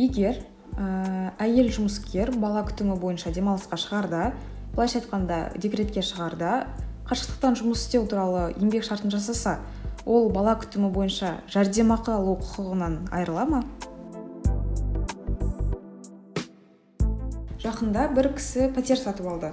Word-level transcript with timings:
егер 0.00 0.38
ә, 0.76 1.32
әйел 1.42 1.68
жұмыскер 1.74 2.32
бала 2.40 2.62
күтімі 2.68 2.96
бойынша 3.00 3.32
демалысқа 3.36 3.76
шығарда 3.80 4.30
былайша 4.74 5.00
айтқанда 5.00 5.40
декретке 5.60 6.04
шығарда 6.04 6.54
қашықтықтан 7.10 7.58
жұмыс 7.60 7.84
істеу 7.84 8.06
туралы 8.08 8.50
еңбек 8.54 8.86
шартын 8.86 9.12
жасаса 9.12 9.58
ол 10.06 10.30
бала 10.32 10.54
күтімі 10.60 10.92
бойынша 10.94 11.40
жәрдемақы 11.52 12.14
алу 12.14 12.38
құқығынан 12.40 12.96
айырыла 13.12 13.44
ма? 13.50 13.64
Жақында 17.60 18.06
бір 18.16 18.30
кісі 18.38 18.70
пәтер 18.72 18.96
сатып 18.96 19.26
алды. 19.28 19.50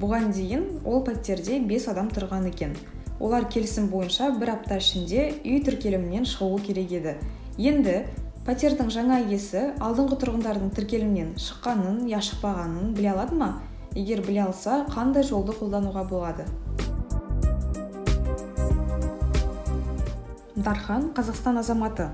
Бұған 0.00 0.30
дейін 0.32 0.64
ол 0.88 1.02
пәтерде 1.04 1.58
бес 1.60 1.88
адам 1.92 2.08
тұрған 2.14 2.46
екен. 2.48 2.72
Олар 3.20 3.44
келісім 3.52 3.90
бойынша 3.92 4.30
бір 4.40 4.54
апта 4.54 4.78
ішінде 4.80 5.26
үй 5.44 5.60
тіркелімінен 5.66 6.24
шығуы 6.30 6.62
керек 6.64 6.94
еді. 6.96 7.16
Енді 7.58 8.06
пәтердің 8.46 8.88
жаңа 8.88 9.18
иесі 9.26 9.66
алдыңғы 9.84 10.16
тұрғындардың 10.22 10.70
тіркелімнен 10.76 11.34
шыққанын 11.40 12.06
я 12.08 12.22
шықпағанын 12.24 12.94
біле 12.96 13.10
алады 13.12 13.36
ма? 13.36 13.48
Егер 13.92 14.22
біле 14.24 14.46
алса 14.46 14.78
қандай 14.88 15.26
жолды 15.28 15.52
қолдануға 15.58 16.06
болады? 16.08 16.46
Дархан 20.56 21.10
қазақстан 21.16 21.60
азаматы. 21.60 22.08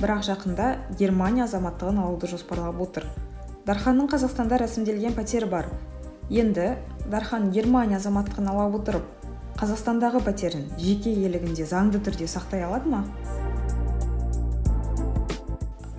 Бірақ 0.00 0.24
жақында 0.26 0.70
германия 0.98 1.44
азаматтығын 1.44 2.00
алуды 2.02 2.28
жоспарлап 2.28 2.80
отыр. 2.80 3.06
Дарханның 3.68 4.08
қазақстанда 4.12 4.60
рәсімделген 4.60 5.16
пәтері 5.16 5.48
бар. 5.48 5.68
Енді 6.30 6.74
дархан 7.10 7.50
германия 7.52 8.00
азаматтығын 8.00 8.50
ала 8.52 8.68
отырып 8.76 9.04
қазақстандағы 9.60 10.20
пәтерін 10.24 10.66
жеке 10.76 11.12
иелігінде 11.16 11.64
заңды 11.68 12.00
түрде 12.04 12.28
сақтай 12.28 12.64
алады 12.66 12.92
ма? 12.92 13.04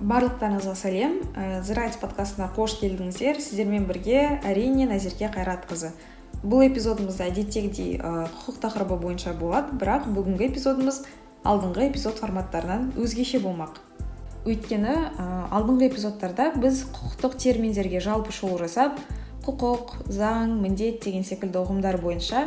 Барлықтарыңызға 0.00 0.74
сәлем. 0.78 1.18
Ә, 1.34 1.62
зырайт 1.66 1.98
подкастына 2.00 2.48
қош 2.56 2.78
келдіңіздер 2.80 3.40
сіздермен 3.42 3.88
бірге 3.88 4.38
әрине 4.46 4.86
назерке 4.90 5.30
қайратқызы 5.34 5.90
бұл 6.44 6.64
эпизодымыз 6.68 7.18
әдеттегідей 7.26 7.98
ә, 7.98 8.28
құқық 8.30 8.62
тақырыбы 8.62 9.00
бойынша 9.02 9.34
болады 9.38 9.74
бірақ 9.80 10.06
бүгінгі 10.14 10.48
эпизодымыз 10.52 11.02
алдыңғы 11.44 11.88
эпизод 11.90 12.22
форматтарынан 12.22 12.92
өзгеше 12.96 13.42
болмақ. 13.42 13.82
Өйткені 14.46 14.94
ә, 14.94 15.28
алдыңғы 15.50 15.90
эпизодтарда 15.90 16.52
біз 16.56 16.86
құқықтық 16.94 17.38
терминдерге 17.42 18.00
жалпы 18.00 18.32
шолу 18.32 18.58
жасап 18.62 19.00
құқық 19.46 20.10
заң 20.12 20.58
міндет 20.62 21.02
деген 21.04 21.24
секілді 21.26 21.64
ұғымдар 21.64 21.98
бойынша 22.02 22.46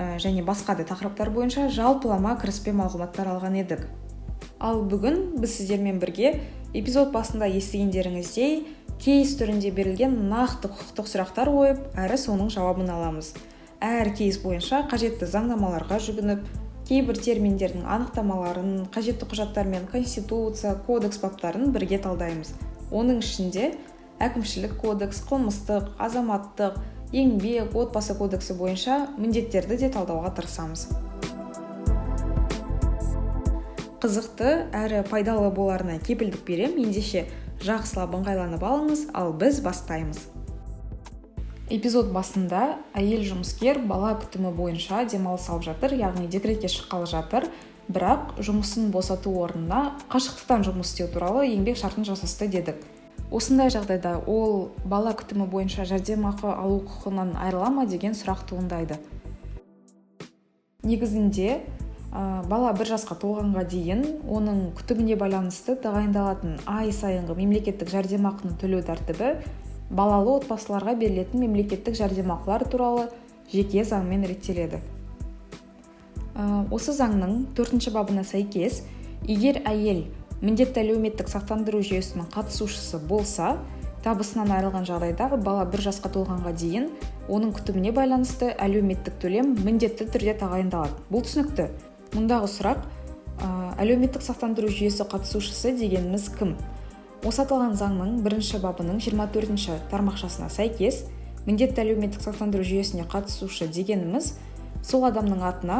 Э, 0.00 0.16
және 0.16 0.40
басқа 0.40 0.78
да 0.78 0.84
тақырыптар 0.88 1.28
бойынша 1.34 1.66
жалпылама 1.68 2.32
кіріспе 2.40 2.72
мағлұматтар 2.72 3.28
алған 3.34 3.58
едік. 3.60 3.82
Ал 4.60 4.82
бүгін 4.84 5.40
біз 5.40 5.56
сіздермен 5.56 5.98
бірге 6.02 6.34
эпизод 6.76 7.10
басында 7.14 7.48
естігендеріңіздей 7.58 8.60
кейс 9.00 9.32
түрінде 9.40 9.72
берілген 9.72 10.16
нақты 10.28 10.68
құқықтық 10.68 11.08
сұрақтар 11.08 11.50
қойып 11.50 11.96
әрі 11.98 12.18
соның 12.20 12.50
жауабын 12.52 12.92
аламыз. 12.92 13.32
Әр 13.80 14.12
кейс 14.12 14.36
бойынша 14.42 14.82
қажетті 14.90 15.24
заңнамаларға 15.30 15.96
жүгініп 16.04 16.44
кейбір 16.90 17.16
терминдердің 17.24 17.86
анықтамаларын 17.88 18.72
қажетті 18.92 19.30
құжаттар 19.30 19.70
мен 19.72 19.88
конституция 19.88 20.74
кодекс 20.86 21.22
баптарын 21.22 21.72
бірге 21.72 22.02
талдаймыз. 22.04 22.52
Оның 22.92 23.22
ішінде 23.24 23.70
әкімшілік 24.20 24.76
кодекс 24.82 25.22
қылмыстық 25.30 25.94
азаматтық 25.96 26.76
еңбек 27.16 27.72
отбасы 27.72 28.18
кодексі 28.18 28.58
бойынша 28.60 29.06
міндеттерді 29.16 29.80
де 29.80 29.88
талдауға 29.94 30.34
тырысамыз. 30.36 30.90
Қызықты 34.00 34.50
әрі 34.72 35.02
пайдалы 35.10 35.50
боларына 35.52 35.98
кепілдік 36.00 36.44
берем. 36.46 36.78
Ендеше 36.80 37.26
жақсылап 37.60 38.14
ыңғайланып 38.16 38.62
алыңыз 38.64 39.08
ал 39.12 39.34
біз 39.36 39.60
бастаймыз. 39.64 40.22
Эпизод 41.70 42.08
басында 42.10 42.78
әйел 42.98 43.26
жұмыскер 43.28 43.82
бала 43.86 44.14
күтімі 44.22 44.54
бойынша 44.56 45.04
демалыс 45.04 45.44
алып 45.52 45.68
жатыр 45.68 45.92
яғни 45.94 46.26
декретке 46.32 46.70
шыққалы 46.72 47.06
жатыр. 47.06 47.46
Бірақ 47.90 48.40
жұмысын 48.40 48.88
босату 48.94 49.34
орнына 49.42 49.98
қашықтықтан 50.10 50.64
жұмыс 50.66 50.94
істеу 50.94 51.10
туралы 51.12 51.44
еңбек 51.50 51.76
шартын 51.78 52.06
жасасты 52.08 52.48
дедік. 52.48 52.80
Осындай 53.30 53.70
жағдайда 53.70 54.16
ол 54.26 54.70
бала 54.84 55.12
күтімі 55.14 55.46
бойынша 55.50 55.84
жәрдемақы 55.86 56.50
алу 56.50 56.80
құқығынан 56.88 57.36
айырыла 57.38 57.70
ма 57.70 57.86
деген 57.86 58.16
сұрақ 58.18 58.46
туындайды. 58.48 58.98
Негізінде 60.82 61.60
ә, 62.10 62.42
бала 62.50 62.72
бір 62.74 62.90
жасқа 62.94 63.16
толғанға 63.22 63.64
дейін 63.70 64.04
оның 64.26 64.62
күтіміне 64.78 65.16
байланысты 65.20 65.76
тағайындалатын 65.80 66.58
ай 66.70 66.92
сайынғы 66.94 67.36
мемлекеттік 67.38 67.90
жәрдемақыны 67.92 68.56
төлеу 68.60 68.82
тәртібі 68.86 69.34
балалы 69.90 70.36
отбасыларға 70.40 70.96
берілетін 70.98 71.44
мемлекеттік 71.46 71.98
жәрдемақылар 71.98 72.66
туралы 72.70 73.08
жеке 73.50 73.84
заңмен 73.84 74.26
реттеледі. 74.26 74.80
Ә, 76.34 76.66
осы 76.70 76.94
заңның 76.94 77.50
төртінші 77.58 77.92
бабына 77.94 78.24
сәйкес 78.26 78.82
егер 79.26 79.60
әйел 79.66 80.06
міндетті 80.40 80.84
әлеуметтік 80.84 81.28
сақтандыру 81.28 81.82
жүйесінің 81.84 82.30
қатысушысы 82.32 83.02
болса 83.10 83.56
табысынан 84.04 84.48
айырылған 84.54 84.86
жағдайда 84.88 85.28
бала 85.44 85.66
бір 85.68 85.84
жасқа 85.90 86.08
толғанға 86.14 86.54
дейін 86.56 86.88
оның 87.28 87.52
күтіміне 87.58 87.92
байланысты 87.92 88.54
әлеуметтік 88.56 89.20
төлем 89.20 89.52
міндетті 89.60 90.08
түрде 90.08 90.38
тағайындалады. 90.40 90.96
Бұл 91.12 91.26
түсінікті. 91.26 91.68
Мұндағы 92.14 92.48
сұрақ 92.50 92.84
әлеуметтік 93.80 94.24
сақтандыру 94.24 94.70
жүйесі 94.72 95.06
қатысушысы 95.08 95.72
дегеніміз 95.78 96.26
кім? 96.34 96.56
Осы 97.26 97.44
аталған 97.44 97.76
заңның 97.78 98.20
бірінші 98.24 98.58
бабының 98.64 98.98
24 99.04 99.34
төртінші 99.34 99.76
тармақшасына 99.92 100.48
сәйкес 100.52 101.04
міндетті 101.46 101.84
әлеуметтік 101.84 102.24
сақтандыру 102.24 102.64
жүйесіне 102.66 103.06
қатысушы 103.12 103.68
дегеніміз 103.70 104.32
сол 104.82 105.06
адамның 105.08 105.44
атына 105.44 105.78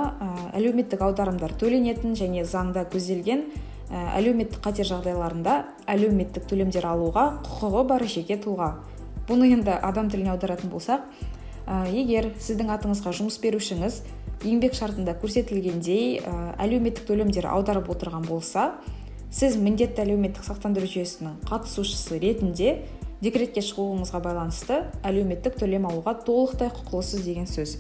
әлеуметтік 0.57 1.03
аударымдар 1.05 1.57
төленетін 1.61 2.15
және 2.19 2.45
заңда 2.49 2.85
көзделген 2.93 3.47
әлеуметтік 3.91 4.63
қатер 4.63 4.87
жағдайларында 4.93 5.57
әлеуметтік 5.91 6.47
төлемдер 6.47 6.87
алуға 6.93 7.27
құқығы 7.43 7.85
бар 7.91 8.07
жеке 8.07 8.37
тұлға. 8.39 8.75
Бұны 9.27 9.51
енді 9.57 9.75
адам 9.83 10.11
тіліне 10.13 10.35
аударатын 10.35 10.71
болсақ 10.71 11.09
егер 11.91 12.31
сіздің 12.39 12.71
атыңызға 12.77 13.13
жұмыс 13.19 13.37
берушіңіз 13.43 14.01
еңбек 14.47 14.75
шартында 14.79 15.15
көрсетілгендей 15.21 16.21
әлеуметтік 16.61 17.05
төлемдер 17.09 17.49
аударып 17.51 17.91
отырған 17.93 18.25
болса 18.29 18.71
сіз 19.31 19.59
міндетті 19.61 20.05
әлеуметтік 20.07 20.47
сақтандыру 20.47 20.89
жүйесінің 20.91 21.37
қатысушысы 21.51 22.19
ретінде 22.23 22.79
декретке 23.21 23.61
шығуыңызға 23.65 24.23
байланысты 24.25 24.81
әлеуметтік 25.05 25.61
төлем 25.61 25.87
алуға 25.91 26.17
толықтай 26.25 26.73
құқылысыз 26.73 27.25
деген 27.27 27.47
сөз. 27.51 27.77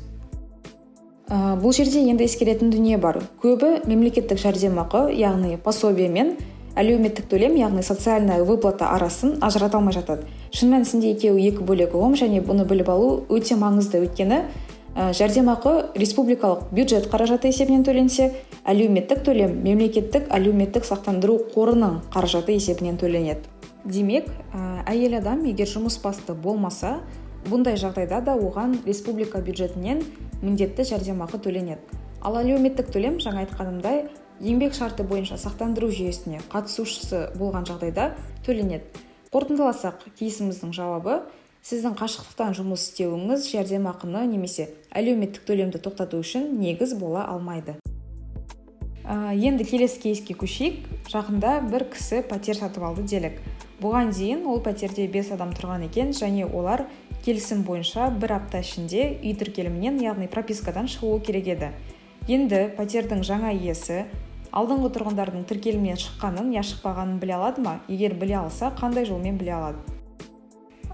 Ә, 1.30 1.56
бұл 1.62 1.72
жерде 1.72 2.02
енді 2.10 2.26
ескеретін 2.26 2.72
дүние 2.74 2.98
бар. 3.00 3.22
Көбі 3.42 3.86
мемлекеттік 3.88 4.38
жәрдемақы 4.42 5.08
яғни 5.16 5.56
пособие 5.62 6.10
мен 6.12 6.34
әлеуметтік 6.78 7.30
төлем 7.30 7.56
яғни 7.58 7.82
социальная 7.86 8.44
выплата 8.44 8.90
арасын 8.94 9.38
ажырата 9.40 9.78
алмай 9.78 9.94
жатады. 9.96 10.26
Шын 10.52 10.74
мәнісінде 10.74 11.14
екеуі 11.14 11.48
екі 11.50 11.64
бөлек 11.66 11.94
ұғым 11.96 12.18
және 12.20 12.42
бұны 12.44 12.66
біліп 12.68 12.90
алу 12.92 13.12
өте 13.30 13.56
маңызды. 13.58 14.02
Өйткені 14.04 14.42
ә, 14.94 15.12
жәрдемақы 15.14 15.92
республикалық 15.98 16.70
бюджет 16.74 17.08
қаражаты 17.10 17.50
есебінен 17.50 17.84
төленсе 17.86 18.30
әлеуметтік 18.64 19.22
төлем 19.26 19.56
мемлекеттік 19.64 20.28
әлеуметтік 20.34 20.86
сақтандыру 20.88 21.38
қорының 21.54 22.00
қаражаты 22.14 22.56
есебінен 22.56 22.98
төленеді. 23.00 23.46
Демек 23.84 24.28
ә, 24.52 24.82
әйел 24.90 25.18
адам 25.20 25.44
егер 25.48 25.70
жұмыс 25.70 26.00
басты 26.02 26.34
болмаса 26.34 27.00
бұндай 27.46 27.78
жағдайда 27.80 28.20
да 28.24 28.34
оған 28.36 28.80
республика 28.86 29.40
бюджетінен 29.40 30.02
міндетті 30.42 30.84
жәрдемақы 30.90 31.40
төленеді. 31.40 32.00
Ал 32.20 32.36
әлеуметтік 32.36 32.90
төлем 32.92 33.16
жаңа 33.22 33.46
айтқанымдай 33.46 34.08
еңбек 34.40 34.74
шарты 34.76 35.04
бойынша 35.04 35.38
сақтандыру 35.40 35.88
жүйесіне 35.92 36.42
қатысушысы 36.52 37.30
болған 37.38 37.64
жағдайда 37.68 38.10
төленеді. 38.44 38.84
Қорытындыласақ 39.32 40.04
кейсіміздің 40.18 40.74
жауабы 40.74 41.20
сіздің 41.66 41.96
қашықтықтан 42.00 42.54
жұмыс 42.56 42.86
істеуіңіз 42.88 43.46
жәрдемақыны 43.52 44.24
немесе 44.30 44.70
әлеуметтік 44.96 45.44
төлемді 45.44 45.80
тоқтату 45.84 46.22
үшін 46.22 46.46
негіз 46.60 46.94
бола 46.96 47.26
алмайды. 47.28 47.76
Ә, 49.04 49.34
енді 49.34 49.66
келесі 49.68 50.00
кейске 50.00 50.36
көшейік. 50.38 50.86
Жақында 51.10 51.58
бір 51.68 51.84
кісі 51.92 52.22
пәтер 52.30 52.56
сатып 52.56 52.84
алды 52.86 53.04
делік. 53.04 53.40
Бұған 53.82 54.12
дейін 54.14 54.46
ол 54.48 54.60
пәтерде 54.64 55.06
бес 55.10 55.32
адам 55.34 55.52
тұрған 55.56 55.86
екен 55.88 56.14
және 56.16 56.46
олар 56.46 56.86
келісім 57.24 57.64
бойынша 57.68 58.08
бір 58.16 58.36
апта 58.38 58.60
ішінде 58.64 59.06
үй 59.20 59.36
тіркелімінен 59.36 60.00
яғни 60.04 60.28
пропискадан 60.32 60.88
шығуы 60.88 61.20
керек 61.26 61.52
еді. 61.56 61.72
Енді 62.28 62.66
пәтердің 62.76 63.24
жаңа 63.26 63.52
иесі 63.56 64.04
алдыңғы 64.52 64.94
тұрғындардың 64.96 65.48
тіркелімнен 65.48 66.00
шыққанын 66.00 66.52
я 66.56 66.64
шықпағанын 66.64 67.18
біле 67.20 67.36
алады 67.36 67.64
ма? 67.64 67.80
Егер 67.88 68.14
біле 68.20 68.40
алса 68.40 68.72
қандай 68.78 69.08
жолмен 69.08 69.40
біле 69.40 69.56
алады? 69.56 69.99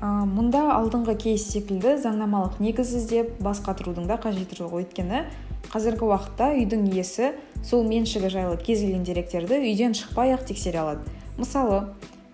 Мұнда 0.01 0.61
алдыңғы 0.75 1.15
кейс 1.17 1.47
секілді 1.49 1.95
заңнамалық 2.03 2.59
негіз 2.61 2.91
іздеп 2.99 3.39
бас 3.41 3.63
қатырудың 3.65 4.05
да 4.11 4.19
қажеті 4.21 4.59
жоқ 4.59 4.75
өйткені 4.83 5.23
қазіргі 5.73 6.05
уақытта 6.11 6.51
үйдің 6.53 6.83
иесі 6.93 7.31
сол 7.65 7.87
меншігі 7.89 8.29
жайлы 8.29 8.59
кез 8.61 8.83
келген 8.85 9.07
деректерді 9.09 9.57
үйден 9.57 9.97
шықпай 9.97 10.35
ақ 10.37 10.45
тексере 10.51 10.83
алады. 10.83 11.01
Мысалы 11.39 11.79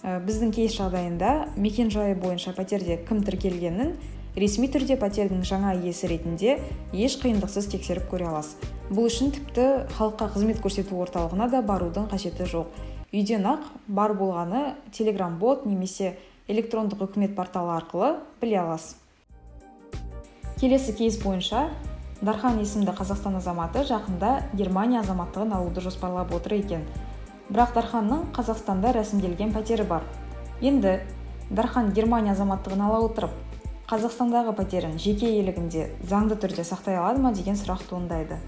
ә, 0.02 0.18
біздің 0.26 0.50
кейс 0.56 0.74
жағдайында 0.74 1.54
мекен 1.54 1.90
жайы 1.90 2.16
бойынша 2.18 2.50
пәтерде 2.56 2.98
кім 3.06 3.22
тіркелгенін 3.22 3.94
ресми 4.34 4.66
түрде 4.66 4.98
пәтердің 4.98 5.46
жаңа 5.46 5.76
иесі 5.78 6.10
ретінде 6.10 6.58
еш 6.92 7.18
қиындықсыз 7.22 7.70
тексеріп 7.76 8.10
көре 8.10 8.26
аласыз. 8.32 8.58
Бұл 8.90 9.06
үшін 9.06 9.30
тіпті 9.38 9.68
халыққа 9.94 10.32
қызмет 10.34 10.58
көрсету 10.64 10.98
орталығына 11.04 11.48
да 11.52 11.62
барудың 11.62 12.10
қажеті 12.10 12.48
жоқ. 12.50 12.74
Үйден 13.12 13.44
ақ 13.44 13.70
бар 13.88 14.16
болғаны 14.16 14.74
телеграм 14.90 15.38
бот 15.38 15.66
немесе 15.66 16.16
электрондық 16.48 17.06
үкімет 17.06 17.36
порталы 17.36 17.76
арқылы 17.76 18.16
біле 18.40 18.58
аласыз. 18.62 18.96
Келесі 20.60 20.94
кейс 20.94 21.18
бойынша 21.22 21.68
дархан 22.22 22.60
есімді 22.62 22.94
қазақстан 22.94 23.38
азаматы 23.38 23.82
жақында 23.86 24.32
германия 24.54 25.00
азаматтығын 25.02 25.56
алуды 25.56 25.82
жоспарлап 25.82 26.34
отыр 26.34 26.58
екен. 26.58 26.84
Бірақ 27.50 27.74
дарханның 27.74 28.28
қазақстанда 28.36 28.92
рәсімделген 28.94 29.50
пәтері 29.54 29.86
бар. 29.88 30.06
Енді 30.62 31.00
дархан 31.50 31.90
германия 31.92 32.32
азаматтығын 32.36 32.86
ала 32.86 33.00
отырып 33.08 33.34
қазақстандағы 33.90 34.54
пәтерін 34.56 34.94
жеке 35.02 35.28
иелігінде 35.34 35.88
заңды 36.08 36.38
түрде 36.40 36.64
сақтай 36.64 36.96
алады 36.96 37.20
ма 37.20 37.32
деген 37.36 37.58
сұрақ 37.58 37.82
туындайды. 37.90 38.38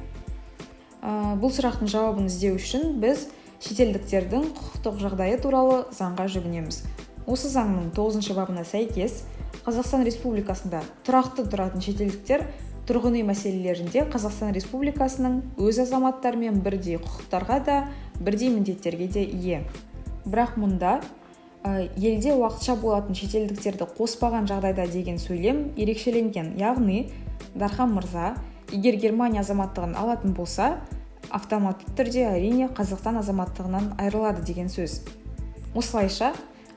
Ә, 1.02 1.34
бұл 1.36 1.50
сұрақтың 1.52 1.90
жауабын 1.90 2.30
іздеу 2.30 2.54
үшін 2.56 2.94
біз 3.02 3.26
шетелдіктердің 3.60 4.46
құқықтық 4.56 5.02
жағдайы 5.02 5.40
туралы 5.42 5.82
заңға 5.92 6.30
жүгінеміз. 6.32 6.80
Осы 7.26 7.48
заңның 7.52 7.90
тоғызыншы 7.96 8.36
бабына 8.36 8.64
сәйкес 8.68 9.22
қазақстан 9.64 10.04
республикасында 10.04 10.82
тұрақты 11.06 11.46
тұратын 11.48 11.84
шетелдіктер 11.84 12.44
тұрғын 12.88 13.16
үй 13.16 13.24
мәселелерінде 13.24 14.04
қазақстан 14.12 14.52
республикасының 14.56 15.40
өз 15.56 15.80
азаматтарымен 15.86 16.60
бірдей 16.64 16.98
құқықтарға 17.00 17.58
да 17.64 17.76
бірдей 18.20 18.50
міндеттерге 18.52 19.08
де 19.08 19.24
ие. 19.24 19.62
Бірақ 20.26 20.58
мұнда 20.60 20.98
елде 21.64 22.34
уақытша 22.36 22.76
болатын 22.76 23.16
шетелдіктерді 23.16 23.88
қоспаған 23.96 24.50
жағдайда 24.50 24.84
деген 24.92 25.16
сөйлем 25.16 25.70
ерекшеленген. 25.80 26.58
Яғни 26.60 27.06
дархан 27.54 27.94
мырза 27.96 28.34
егер 28.70 29.00
германия 29.00 29.40
азаматтығын 29.40 29.96
алатын 29.96 30.36
болса 30.36 30.74
автоматты 31.32 31.88
түрде 31.96 32.26
әрине 32.28 32.68
қазақстан 32.68 33.16
азаматтығынан 33.22 33.94
айырылады 33.96 34.44
деген 34.44 34.68
сөз. 34.68 35.00
Осылайша 35.74 36.34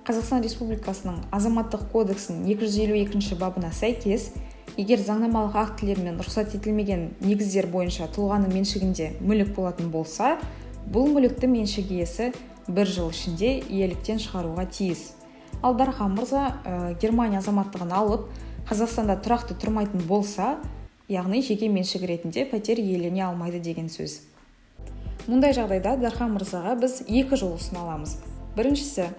қазақстан 0.07 0.39
республикасының 0.39 1.17
азаматтық 1.35 1.81
кодексінің 1.91 2.45
252 2.53 3.35
бабына 3.41 3.73
сәйкес 3.75 4.29
егер 4.79 5.01
заңнамалық 5.03 5.57
актілермен 5.59 6.21
рұқсат 6.23 6.55
етілмеген 6.55 7.09
негіздер 7.19 7.67
бойынша 7.73 8.07
тұлғаның 8.15 8.53
меншігінде 8.55 9.09
мүлік 9.19 9.51
болатын 9.57 9.91
болса 9.91 10.37
бұл 10.87 11.11
мүлікті 11.11 11.51
меншік 11.51 11.91
иесі 11.91 12.29
бір 12.71 12.87
жыл 12.87 13.11
ішінде 13.11 13.51
иеліктен 13.67 14.23
шығаруға 14.23 14.69
тиіс. 14.71 15.03
Ал 15.59 15.75
дархан 15.75 16.15
мырза 16.15 16.45
ә, 16.63 16.95
германия 17.01 17.43
азаматтығын 17.43 17.91
алып 17.91 18.31
қазақстанда 18.71 19.19
тұрақты 19.27 19.59
тұрмайтын 19.59 20.07
болса 20.07 20.55
яғни 21.11 21.43
жеке 21.43 21.67
меншік 21.67 22.07
ретінде 22.07 22.47
пәтер 22.47 22.79
иелене 22.79 23.27
алмайды 23.27 23.59
деген 23.59 23.91
сөз. 23.91 24.21
Мұндай 25.27 25.51
жағдайда 25.51 25.97
дархан 25.99 26.31
мырзаға 26.37 26.79
біз 26.79 27.01
екі 27.07 27.35
жол 27.35 27.57
ұсына 27.59 27.83
аламыз. 27.83 28.19
Біріншісі 28.55 29.11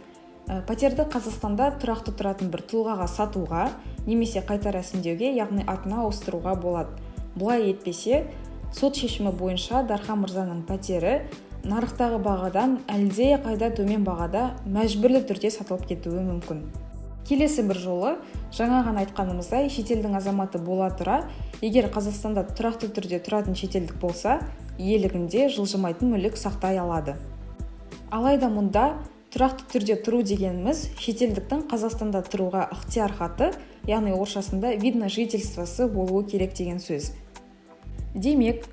пәтерді 0.49 1.05
қазақстанда 1.13 1.75
тұрақты 1.83 2.15
тұратын 2.17 2.49
бір 2.53 2.63
тұлғаға 2.71 3.07
сатуға 3.13 3.67
немесе 4.07 4.41
қайта 4.49 4.73
рәсімдеуге 4.73 5.35
яғни 5.37 5.67
атына 5.69 6.01
ауыстыруға 6.07 6.55
болады. 6.63 6.95
Бұлай 7.37 7.69
етпесе 7.75 8.23
сот 8.73 8.97
шешімі 8.97 9.35
бойынша 9.37 9.83
дархан 9.89 10.23
мырзаның 10.23 10.63
пәтері 10.69 11.19
нарықтағы 11.69 12.21
бағадан 12.25 12.79
әлде 12.89 13.35
қайда 13.45 13.69
төмен 13.77 14.07
бағада 14.07 14.55
мәжбүрлі 14.65 15.21
түрде 15.29 15.51
сатылып 15.53 15.85
кетуі 15.91 16.25
мүмкін. 16.31 16.65
Келесі 17.29 17.67
бір 17.69 17.83
жолы 17.83 18.15
жаңа 18.57 18.81
ғана 18.87 19.05
айтқанымыздай 19.05 19.69
шетелдің 19.69 20.17
азаматы 20.17 20.63
бола 20.65 20.89
тұра 20.97 21.19
егер 21.61 21.91
қазақстанда 21.93 22.47
тұрақты 22.55 22.89
түрде 22.97 23.21
тұратын 23.21 23.59
шетелдік 23.59 24.01
болса 24.01 24.39
иелігінде 24.79 25.51
жылжымайтын 25.53 26.15
мүлік 26.15 26.41
сақтай 26.41 26.81
алады. 26.81 27.19
Алайда 28.09 28.49
мұнда 28.49 28.87
тұрақты 29.33 29.67
түрде 29.69 29.97
тұру 30.01 30.23
дегеніміз 30.25 30.87
шетелдіктің 31.03 31.67
қазақстанда 31.69 32.23
тұруға 32.33 32.65
ықтияр 32.73 33.13
хаты 33.19 33.51
яғни 33.89 34.15
орысшасында 34.17 34.73
вид 34.81 34.97
на 34.97 35.11
жительствосы 35.13 35.89
болуы 35.89 36.25
керек 36.25 36.55
деген 36.57 36.81
сөз. 36.81 37.11
Демек 38.15 38.65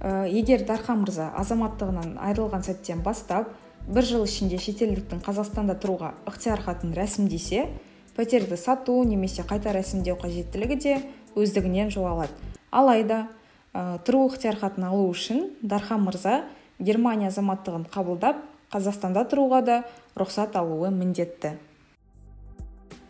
ә, 0.00 0.28
егер 0.28 0.66
дархан 0.68 1.00
мырза 1.06 1.30
азаматтығынан 1.40 2.18
айырылған 2.20 2.64
сәттен 2.66 3.00
бастап 3.02 3.54
бір 3.88 4.04
жыл 4.04 4.26
ішінде 4.28 4.60
шетелдіктің 4.60 5.24
қазақстанда 5.24 5.78
тұруға 5.80 6.12
ықтияр 6.28 6.60
хатын 6.60 6.92
рәсімдесе 6.92 7.70
пәтерді 8.16 8.60
сату 8.60 9.00
немесе 9.08 9.46
қайта 9.48 9.72
рәсімдеу 9.72 10.18
қажеттілігі 10.20 10.76
де 10.76 10.98
өздігінен 11.34 11.88
жоғалады. 11.88 12.36
Алайда 12.70 13.28
ә, 13.72 13.96
тұру 14.04 14.26
ықтияр 14.28 14.60
хатын 14.60 14.90
алу 14.92 15.08
үшін 15.08 15.46
дархан 15.62 16.04
мырза 16.04 16.42
германия 16.78 17.32
азаматтығын 17.32 17.88
қабылдап 17.88 18.51
қазақстанда 18.72 19.26
тұруға 19.28 19.60
да 19.66 19.76
рұқсат 20.16 20.56
алуы 20.56 20.90
міндетті. 20.94 21.56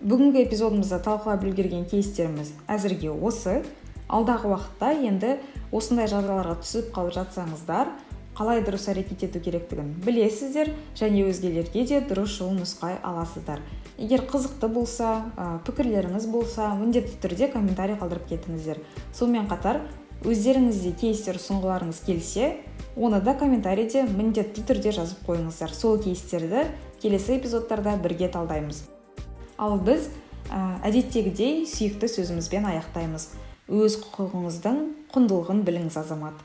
Бүгінгі 0.02 0.42
эпизодымызда 0.48 0.98
талқылап 1.04 1.44
үлгерген 1.46 1.84
кейстеріміз 1.86 2.56
әзірге 2.66 3.12
осы. 3.14 3.60
Алдағы 4.10 4.50
уақытта 4.50 4.90
енді 4.98 5.36
осындай 5.70 6.10
жағдайларға 6.10 6.56
түсіп 6.64 6.90
қалып 6.96 7.14
жатсаңыздар 7.16 7.92
қалай 8.36 8.64
дұрыс 8.64 8.88
әрекет 8.90 9.22
ету 9.28 9.40
керектігін 9.44 9.92
білесіздер 10.04 10.72
және 10.98 11.22
өзгелерге 11.30 11.84
де 11.86 12.00
дұрыс 12.02 12.34
жол 12.40 12.54
нұсқай 12.56 12.98
аласыздар. 13.04 13.62
Егер 14.00 14.24
қызықты 14.26 14.68
болса 14.72 15.14
пікірлеріңіз 15.66 16.26
болса 16.32 16.72
міндетті 16.74 17.18
түрде 17.22 17.50
комментарий 17.52 17.96
қалдырып 18.00 18.26
кетіңіздер. 18.32 18.80
Сонымен 19.12 19.46
қатар 19.52 19.82
өздеріңізде 20.22 20.92
кейстер 21.00 21.38
ұсынғыларыңыз 21.40 22.02
келсе 22.06 22.52
оны 22.94 23.18
да 23.24 23.34
комментарийде 23.38 24.04
міндетті 24.06 24.62
түрде 24.68 24.92
жазып 24.94 25.24
қойыңыздар. 25.26 25.72
Сол 25.74 25.98
кейстерді 26.02 26.66
келесі 27.02 27.38
эпизодтарда 27.38 27.96
бірге 28.02 28.28
талдаймыз. 28.30 28.84
Ал 29.58 29.78
біз 29.82 30.10
әдеттегідей 30.52 31.64
сүйікті 31.66 32.10
сөзімізбен 32.12 32.68
аяқтаймыз. 32.70 33.30
Өз 33.72 33.98
құқығыңыздың 34.04 34.80
құндылығын 35.14 35.62
біліңіз 35.66 35.98
азамат. 36.02 36.38